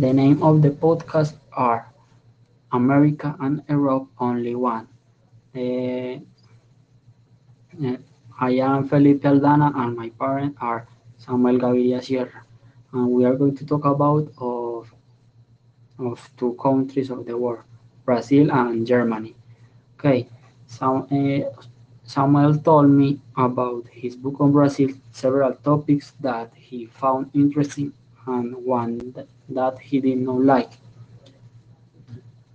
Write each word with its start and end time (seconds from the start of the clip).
The 0.00 0.14
name 0.14 0.42
of 0.42 0.62
the 0.62 0.70
podcast 0.70 1.34
are 1.52 1.92
America 2.72 3.36
and 3.38 3.62
Europe 3.68 4.08
Only 4.18 4.54
One. 4.54 4.88
Uh, 5.54 6.16
I 8.40 8.50
am 8.64 8.88
Felipe 8.88 9.24
Aldana 9.24 9.76
and 9.76 9.94
my 9.94 10.08
parents 10.18 10.56
are 10.62 10.88
Samuel 11.18 11.58
Gaviria 11.58 12.02
Sierra. 12.02 12.44
And 12.92 13.10
we 13.10 13.26
are 13.26 13.34
going 13.34 13.54
to 13.56 13.66
talk 13.66 13.84
about 13.84 14.32
of, 14.38 14.90
of 15.98 16.30
two 16.38 16.54
countries 16.54 17.10
of 17.10 17.26
the 17.26 17.36
world, 17.36 17.64
Brazil 18.06 18.50
and 18.50 18.86
Germany. 18.86 19.34
Okay, 19.98 20.26
uh, 20.80 21.02
Samuel 22.04 22.56
told 22.56 22.88
me 22.88 23.20
about 23.36 23.86
his 23.88 24.16
book 24.16 24.40
on 24.40 24.52
Brazil, 24.52 24.88
several 25.12 25.52
topics 25.56 26.12
that 26.20 26.54
he 26.54 26.86
found 26.86 27.28
interesting 27.34 27.92
and 28.26 28.54
one 28.56 29.14
that 29.48 29.78
he 29.78 30.00
did 30.00 30.18
not 30.18 30.40
like. 30.42 30.72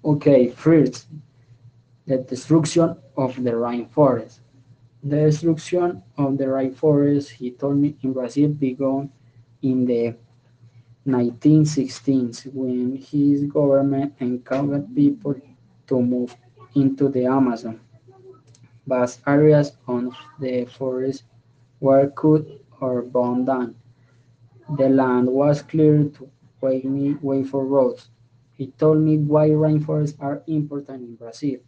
Okay, 0.03 0.49
first, 0.49 1.07
the 2.05 2.17
destruction 2.17 2.95
of 3.17 3.35
the 3.43 3.51
rainforest. 3.51 4.39
The 5.03 5.17
destruction 5.17 6.03
of 6.17 6.37
the 6.37 6.45
rainforest, 6.45 7.29
he 7.29 7.51
told 7.51 7.77
me, 7.77 7.95
in 8.03 8.13
Brazil 8.13 8.49
began 8.49 9.11
in 9.61 9.85
the 9.85 10.15
1916s 11.07 12.53
when 12.53 12.95
his 12.97 13.43
government 13.45 14.13
encouraged 14.19 14.95
people 14.95 15.35
to 15.87 16.01
move 16.01 16.35
into 16.75 17.09
the 17.09 17.25
Amazon. 17.25 17.79
Vast 18.87 19.21
areas 19.27 19.77
of 19.87 20.15
the 20.39 20.65
forest 20.65 21.23
were 21.79 22.09
cut 22.09 22.45
or 22.79 23.01
burned 23.01 23.47
down. 23.47 23.75
The 24.69 24.89
land 24.89 25.27
was 25.29 25.61
cleared 25.61 26.15
to 26.15 26.29
way 26.61 27.43
for 27.43 27.65
roads. 27.65 28.09
He 28.53 28.67
told 28.67 28.99
me 28.99 29.17
why 29.17 29.49
rainforests 29.49 30.15
are 30.19 30.41
important 30.47 31.03
in 31.03 31.15
Brazil. 31.15 31.59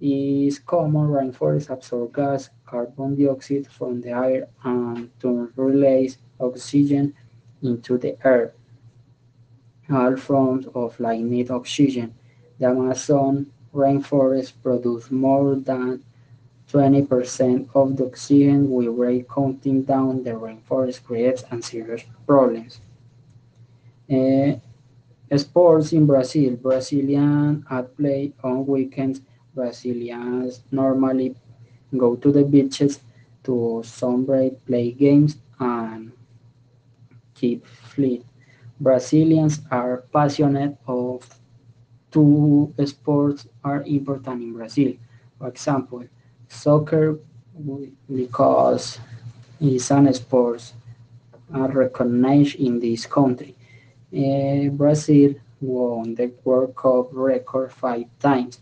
It's 0.00 0.58
common 0.58 1.08
rainforests 1.08 1.70
absorb 1.70 2.14
gas, 2.14 2.50
carbon 2.66 3.14
dioxide 3.14 3.68
from 3.68 4.00
the 4.00 4.10
air 4.10 4.48
and 4.64 5.10
to 5.20 5.52
release 5.54 6.18
oxygen 6.40 7.14
into 7.62 7.98
the 7.98 8.16
air. 8.26 8.54
All 9.88 10.16
forms 10.16 10.66
of 10.74 10.98
life 10.98 11.20
need 11.20 11.50
oxygen. 11.52 12.14
The 12.58 12.66
Amazon 12.66 13.52
rainforest 13.72 14.54
produces 14.60 15.10
more 15.12 15.54
than 15.54 16.02
20% 16.72 17.68
of 17.74 17.96
the 17.96 18.06
oxygen 18.06 18.70
we 18.72 18.88
breathe 18.88 19.26
counting 19.32 19.82
down 19.84 20.24
the 20.24 20.32
rainforest 20.32 21.04
creates 21.04 21.44
and 21.52 21.64
serious 21.64 22.02
problems. 22.26 22.80
Uh, 24.10 24.58
sports 25.36 25.92
in 25.92 26.06
Brazil. 26.06 26.56
Brazilian 26.56 27.64
at 27.70 27.96
play 27.96 28.32
on 28.44 28.66
weekends. 28.66 29.20
Brazilians 29.54 30.62
normally 30.70 31.34
go 31.96 32.16
to 32.16 32.32
the 32.32 32.44
beaches 32.44 33.00
to 33.44 33.82
sunbathe, 33.84 34.56
play 34.66 34.92
games, 34.92 35.38
and 35.60 36.12
keep 37.34 37.66
fit. 37.66 38.24
Brazilians 38.80 39.60
are 39.70 40.04
passionate 40.12 40.76
of 40.86 41.22
two 42.12 42.74
sports 42.86 43.46
are 43.64 43.82
important 43.84 44.42
in 44.42 44.52
Brazil. 44.54 44.94
For 45.38 45.48
example, 45.48 46.04
soccer 46.52 47.18
because 48.14 48.98
it's 49.60 49.90
an 49.90 50.12
sport 50.12 50.72
are 51.52 51.68
recognized 51.68 52.56
in 52.56 52.78
this 52.80 53.06
country. 53.06 53.54
Uh, 54.12 54.68
Brazil 54.70 55.34
won 55.60 56.14
the 56.14 56.32
World 56.44 56.74
Cup 56.76 57.08
record 57.12 57.72
five 57.72 58.06
times. 58.18 58.60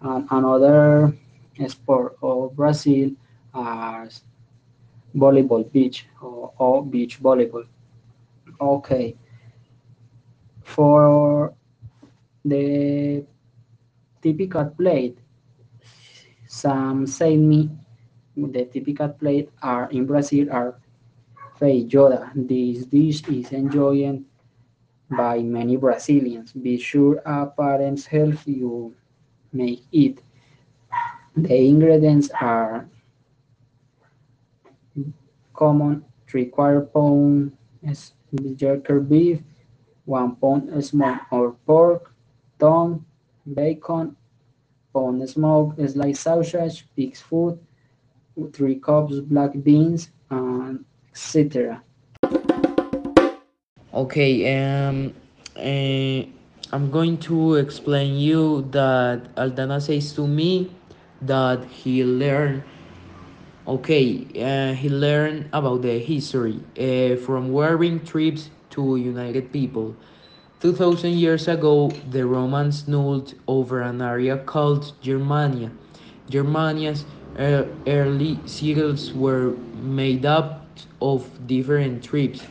And 0.00 0.26
another 0.30 1.14
sport 1.68 2.16
of 2.22 2.56
Brazil 2.56 3.10
is 4.06 4.22
volleyball 5.14 5.70
beach 5.72 6.06
or, 6.20 6.52
or 6.58 6.84
beach 6.84 7.22
volleyball. 7.22 7.66
Okay, 8.60 9.16
for 10.62 11.54
the 12.44 13.24
typical 14.22 14.66
plate, 14.66 15.18
some 16.60 17.06
say 17.06 17.36
me 17.36 17.70
the 18.36 18.64
typical 18.66 19.08
plate 19.08 19.50
are 19.62 19.90
in 19.90 20.06
Brazil 20.06 20.48
are 20.52 20.78
feijoada. 21.58 22.30
This 22.34 22.86
dish 22.86 23.26
is 23.28 23.52
enjoyed 23.52 24.24
by 25.10 25.40
many 25.40 25.76
Brazilians. 25.76 26.52
Be 26.52 26.78
sure 26.78 27.20
a 27.24 27.46
parents 27.46 28.06
help 28.06 28.36
you 28.46 28.94
make 29.52 29.84
it. 29.92 30.22
The 31.36 31.54
ingredients 31.68 32.30
are 32.40 32.88
common 35.54 36.04
three 36.28 36.46
quarter 36.46 36.82
pound 36.82 37.52
jerky 38.56 38.98
beef, 39.00 39.40
one 40.04 40.36
pound 40.36 40.70
small 40.84 41.18
or 41.30 41.52
pork, 41.66 42.14
tongue, 42.58 43.04
bacon, 43.44 44.16
pound 44.92 45.28
smoked 45.28 45.80
sliced 45.90 46.22
sausage, 46.22 46.86
pig's 46.96 47.20
foot, 47.20 47.58
three 48.52 48.76
cups 48.76 49.20
black 49.20 49.52
beans, 49.62 50.10
and 50.30 50.84
etc. 51.10 51.82
Okay, 53.92 54.32
um, 54.54 55.12
uh, 55.56 56.22
I'm 56.72 56.90
going 56.90 57.18
to 57.26 57.56
explain 57.56 58.16
you 58.16 58.62
that 58.70 59.34
Aldana 59.34 59.82
says 59.82 60.12
to 60.14 60.26
me 60.26 60.70
that 61.22 61.64
he 61.64 62.04
learned. 62.04 62.62
Okay, 63.66 64.26
uh, 64.38 64.74
he 64.74 64.88
learned 64.88 65.48
about 65.52 65.82
the 65.82 65.98
history 65.98 66.60
uh, 66.78 67.16
from 67.24 67.52
wearing 67.52 68.04
trips 68.04 68.50
to 68.70 68.96
United 68.96 69.52
People. 69.52 69.94
2000 70.60 71.12
years 71.12 71.48
ago, 71.48 71.90
the 72.10 72.26
Romans 72.26 72.84
ruled 72.86 73.34
over 73.48 73.80
an 73.80 74.02
area 74.02 74.36
called 74.36 74.92
Germania. 75.00 75.70
Germania's 76.28 77.04
uh, 77.38 77.64
early 77.86 78.38
cities 78.44 79.12
were 79.14 79.52
made 79.82 80.26
up 80.26 80.66
of 81.00 81.24
different 81.46 82.04
tribes 82.04 82.42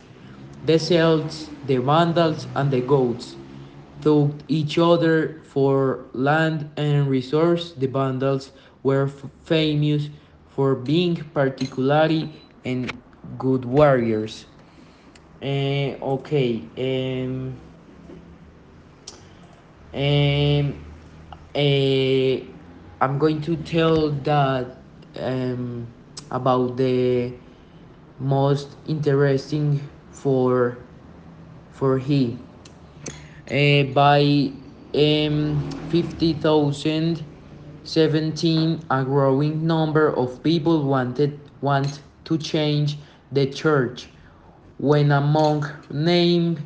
the 0.66 0.78
Celts, 0.78 1.48
the 1.66 1.78
Vandals, 1.78 2.46
and 2.54 2.70
the 2.70 2.80
Goths 2.80 3.36
took 4.02 4.30
each 4.48 4.78
other 4.78 5.40
for 5.44 6.04
land 6.12 6.70
and 6.76 7.08
resource. 7.08 7.72
The 7.72 7.86
Vandals 7.86 8.52
were 8.82 9.08
famous 9.44 10.10
for 10.48 10.74
being 10.74 11.16
particularly 11.32 12.30
and 12.64 12.92
good 13.38 13.64
warriors. 13.64 14.46
Uh, 15.42 15.96
okay. 16.02 16.62
Um, 16.76 17.56
um, 19.92 20.84
uh, 21.54 22.36
I'm 23.00 23.18
going 23.18 23.40
to 23.42 23.56
tell 23.56 24.10
that 24.10 24.76
um, 25.18 25.86
about 26.30 26.76
the 26.76 27.32
most 28.18 28.76
interesting 28.86 29.80
for 30.12 30.78
for 31.72 31.98
he. 31.98 32.38
Uh, 33.50 33.82
by 33.94 34.52
um, 34.94 35.70
50,017 35.90 38.80
a 38.90 39.04
growing 39.04 39.66
number 39.66 40.14
of 40.14 40.42
people 40.42 40.84
wanted 40.84 41.40
want 41.62 42.00
to 42.24 42.36
change 42.38 42.98
the 43.32 43.46
church. 43.46 44.08
When 44.78 45.10
a 45.10 45.20
monk 45.20 45.66
named 45.90 46.62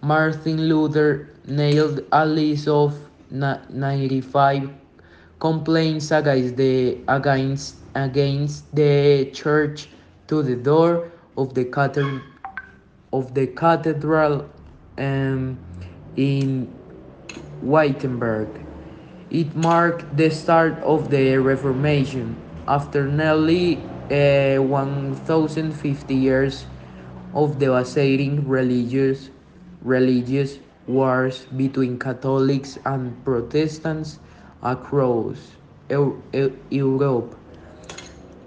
Martin 0.00 0.68
Luther 0.68 1.28
nailed 1.48 2.04
a 2.12 2.24
list 2.26 2.68
of 2.68 2.94
95 3.30 4.70
complaints 5.38 6.10
against 6.10 6.56
the 6.56 6.98
against 7.08 7.76
against 7.94 8.74
the 8.74 9.30
church 9.32 9.88
to 10.26 10.42
the 10.42 10.56
door 10.56 11.10
of 11.36 11.54
the 11.54 11.64
cathedral 11.64 12.20
of 13.12 13.34
the 13.34 13.46
cathedral 13.46 14.48
um, 14.98 15.58
in 16.16 16.72
Wittenberg. 17.62 18.48
It 19.30 19.54
marked 19.54 20.16
the 20.16 20.30
start 20.30 20.74
of 20.82 21.10
the 21.10 21.36
Reformation. 21.36 22.36
After 22.66 23.08
nearly 23.08 23.76
uh, 24.10 24.60
1050 24.62 26.14
years 26.14 26.66
of 27.34 27.58
devastating 27.58 28.46
religious, 28.48 29.30
religious 29.82 30.58
wars 30.88 31.46
between 31.56 31.98
Catholics 31.98 32.78
and 32.86 33.12
Protestants 33.24 34.18
across 34.62 35.36
Europe. 36.70 37.36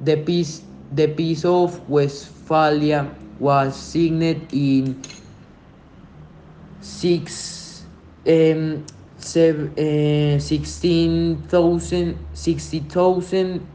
The 0.01 0.17
peace, 0.17 0.63
the 0.91 1.07
peace 1.07 1.45
of 1.45 1.87
Westphalia 1.89 3.13
was 3.39 3.75
signed 3.75 4.47
in 4.51 5.01
six 6.81 7.85
um 8.27 8.85
seven, 9.17 9.69
uh, 9.77 10.39
16,000 10.39 12.17
60,000 12.33 13.67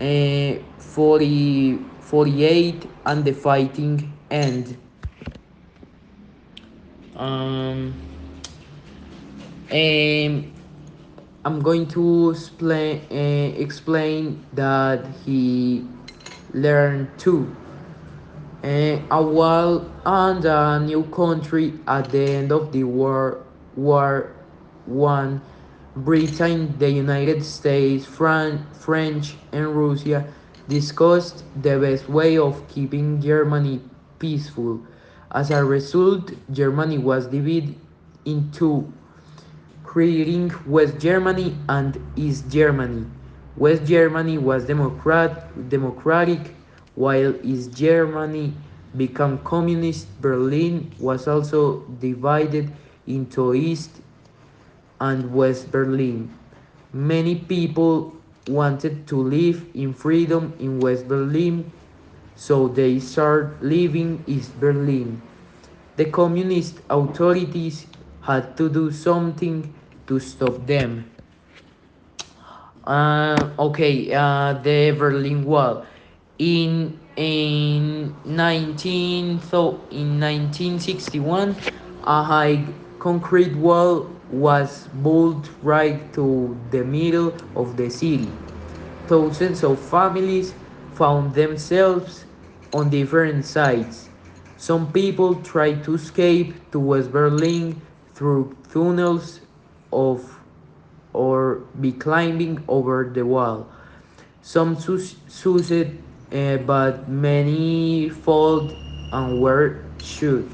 uh, 0.00 0.54
40 0.78 1.78
48 2.00 2.86
and 3.06 3.24
the 3.24 3.32
fighting 3.32 4.12
end 4.30 4.76
um, 7.16 7.94
um 9.70 10.52
I'm 11.44 11.60
going 11.60 11.88
to 11.88 12.30
explain 12.30 13.00
uh, 13.10 13.60
explain 13.60 14.44
that 14.52 15.04
he 15.24 15.84
learned 16.54 17.08
too. 17.18 17.56
Uh, 18.62 19.00
a 19.10 19.20
wall 19.22 19.90
and 20.06 20.44
a 20.44 20.78
new 20.78 21.02
country 21.04 21.74
at 21.88 22.12
the 22.12 22.20
end 22.20 22.52
of 22.52 22.70
the 22.70 22.84
war 22.84 23.44
war 23.74 24.30
one 24.86 25.40
britain 25.96 26.72
the 26.78 26.88
united 26.88 27.44
states 27.44 28.04
Fran- 28.06 28.64
french 28.72 29.36
and 29.52 29.74
russia 29.76 30.32
discussed 30.68 31.44
the 31.60 31.78
best 31.78 32.08
way 32.08 32.38
of 32.38 32.66
keeping 32.68 33.20
germany 33.20 33.80
peaceful 34.20 34.80
as 35.32 35.50
a 35.50 35.64
result 35.64 36.32
germany 36.52 36.98
was 36.98 37.26
divided 37.26 37.74
into 38.24 38.92
creating 39.92 40.50
West 40.64 40.98
Germany 40.98 41.54
and 41.68 42.00
East 42.16 42.48
Germany. 42.48 43.04
West 43.58 43.84
Germany 43.84 44.38
was 44.38 44.64
democrat, 44.64 45.52
democratic, 45.68 46.56
while 46.94 47.34
East 47.44 47.74
Germany 47.74 48.54
became 48.96 49.36
communist. 49.44 50.08
Berlin 50.22 50.90
was 50.98 51.28
also 51.28 51.80
divided 52.00 52.72
into 53.06 53.52
East 53.52 54.00
and 54.98 55.30
West 55.34 55.70
Berlin. 55.70 56.32
Many 56.94 57.34
people 57.36 58.16
wanted 58.48 59.06
to 59.08 59.16
live 59.20 59.62
in 59.74 59.92
freedom 59.92 60.54
in 60.58 60.80
West 60.80 61.06
Berlin, 61.06 61.70
so 62.36 62.68
they 62.68 62.98
started 62.98 63.60
leaving 63.60 64.24
East 64.26 64.58
Berlin. 64.58 65.20
The 65.96 66.06
communist 66.06 66.80
authorities 66.88 67.86
had 68.22 68.56
to 68.56 68.68
do 68.68 68.90
something 68.90 69.74
to 70.06 70.18
stop 70.18 70.66
them. 70.66 71.10
Uh, 72.84 73.36
okay, 73.58 74.12
uh, 74.12 74.54
the 74.62 74.90
Berlin 74.98 75.44
Wall. 75.44 75.86
In 76.38 76.98
in 77.14 78.14
19 78.24 79.38
so 79.40 79.78
in 79.90 80.18
1961, 80.18 81.54
a 82.04 82.22
high 82.24 82.64
concrete 82.98 83.54
wall 83.54 84.08
was 84.32 84.88
built 85.02 85.50
right 85.62 86.00
to 86.14 86.56
the 86.70 86.82
middle 86.82 87.34
of 87.54 87.76
the 87.76 87.90
city. 87.90 88.30
Thousands 89.06 89.62
of 89.62 89.78
families 89.78 90.54
found 90.94 91.34
themselves 91.34 92.24
on 92.72 92.90
different 92.90 93.44
sides. 93.44 94.08
Some 94.56 94.92
people 94.92 95.34
tried 95.42 95.84
to 95.84 95.94
escape 95.94 96.70
to 96.72 96.78
West 96.78 97.10
Berlin 97.10 97.80
through 98.14 98.56
tunnels 98.72 99.40
of 99.92 100.38
or 101.12 101.62
be 101.80 101.92
climbing 101.92 102.62
over 102.68 103.10
the 103.12 103.24
wall. 103.26 103.68
Some 104.40 104.76
succeeded, 104.76 106.02
uh, 106.32 106.56
but 106.58 107.08
many 107.08 108.08
failed 108.08 108.74
and 109.12 109.40
were 109.40 109.84
shot. 109.98 110.44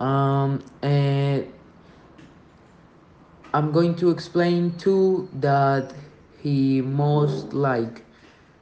Um, 0.00 0.62
and 0.82 1.52
I'm 3.52 3.72
going 3.72 3.94
to 3.96 4.10
explain 4.10 4.76
too 4.76 5.28
that 5.40 5.94
he 6.46 6.80
most 6.80 7.52
like 7.52 8.04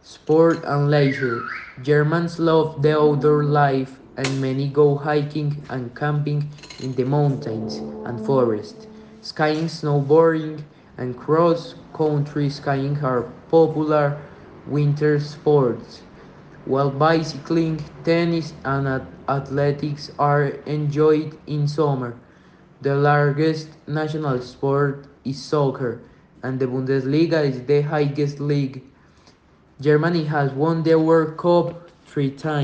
sport 0.03 0.65
and 0.65 0.91
leisure. 0.91 1.51
Germans 1.83 2.39
love 2.39 2.83
the 2.83 2.99
outdoor 2.99 3.45
life 3.45 4.01
and 4.17 4.41
many 4.41 4.69
go 4.69 4.97
hiking 4.97 5.65
and 5.69 5.95
camping 5.95 6.51
in 6.79 6.95
the 6.95 7.05
mountains 7.05 7.83
and 8.05 8.21
forest. 8.21 8.87
Skiing, 9.21 9.67
snowboarding, 9.67 10.65
and 10.97 11.17
cross-country 11.17 12.49
skiing 12.51 12.99
are 13.05 13.23
popular 13.49 14.23
winter 14.67 15.19
sports, 15.21 16.03
while 16.65 16.91
bicycling, 16.91 17.85
tennis, 18.05 18.55
and 18.65 18.89
athletics 19.29 20.11
are 20.19 20.45
enjoyed 20.67 21.37
in 21.47 21.69
summer. 21.69 22.17
The 22.81 22.95
largest 22.97 23.71
national 23.87 24.41
sport 24.43 25.07
is 25.25 25.43
soccer, 25.43 26.03
and 26.45 26.61
the 26.61 26.67
Bundesliga 26.67 27.43
is 27.43 27.65
the 27.65 27.81
highest 27.81 28.39
league. 28.39 28.83
Germany 29.81 30.25
has 30.25 30.53
won 30.53 30.83
the 30.83 30.99
World 30.99 31.39
Cup 31.39 31.91
three 32.07 32.31
times. 32.31 32.63